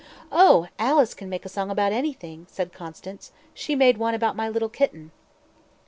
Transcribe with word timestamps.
"Oh! 0.31 0.67
Alice 0.79 1.13
can 1.13 1.29
make 1.29 1.45
a 1.45 1.47
song 1.47 1.69
about 1.69 1.91
anything," 1.91 2.47
said 2.49 2.73
Constance; 2.73 3.31
"she 3.53 3.75
made 3.75 3.99
one 3.99 4.15
about 4.15 4.35
my 4.35 4.49
little 4.49 4.67
kitten." 4.67 5.11